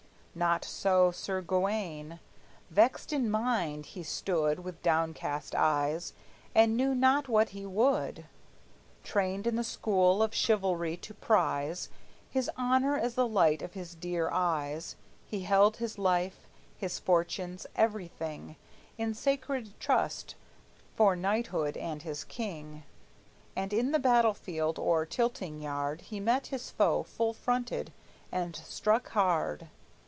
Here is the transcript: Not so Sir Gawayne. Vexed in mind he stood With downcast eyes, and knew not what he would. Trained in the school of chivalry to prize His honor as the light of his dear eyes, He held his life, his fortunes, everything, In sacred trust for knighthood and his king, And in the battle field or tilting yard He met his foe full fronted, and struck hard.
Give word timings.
Not 0.33 0.63
so 0.63 1.11
Sir 1.11 1.41
Gawayne. 1.41 2.21
Vexed 2.69 3.11
in 3.11 3.29
mind 3.29 3.85
he 3.87 4.01
stood 4.01 4.59
With 4.59 4.81
downcast 4.81 5.53
eyes, 5.53 6.13
and 6.55 6.77
knew 6.77 6.95
not 6.95 7.27
what 7.27 7.49
he 7.49 7.65
would. 7.65 8.23
Trained 9.03 9.45
in 9.45 9.57
the 9.57 9.63
school 9.65 10.23
of 10.23 10.33
chivalry 10.33 10.95
to 10.95 11.13
prize 11.13 11.89
His 12.29 12.49
honor 12.55 12.97
as 12.97 13.15
the 13.15 13.27
light 13.27 13.61
of 13.61 13.73
his 13.73 13.93
dear 13.93 14.29
eyes, 14.31 14.95
He 15.27 15.41
held 15.41 15.75
his 15.77 15.97
life, 15.97 16.47
his 16.77 16.97
fortunes, 16.97 17.67
everything, 17.75 18.55
In 18.97 19.13
sacred 19.13 19.77
trust 19.81 20.35
for 20.95 21.13
knighthood 21.13 21.75
and 21.75 22.03
his 22.03 22.23
king, 22.23 22.83
And 23.53 23.73
in 23.73 23.91
the 23.91 23.99
battle 23.99 24.33
field 24.33 24.79
or 24.79 25.05
tilting 25.05 25.59
yard 25.61 25.99
He 25.99 26.21
met 26.21 26.47
his 26.47 26.69
foe 26.71 27.03
full 27.03 27.33
fronted, 27.33 27.91
and 28.31 28.55
struck 28.55 29.09
hard. 29.09 29.67